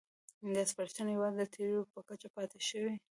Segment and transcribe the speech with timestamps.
[0.55, 2.93] دا سپارښتنې یوازې د تیورۍ په کچه پاتې شوې.